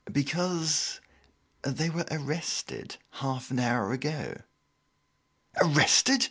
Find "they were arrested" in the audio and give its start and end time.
1.61-2.97